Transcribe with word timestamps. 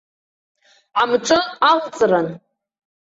Амҿы 1.01 1.37
алҵрын. 1.69 2.27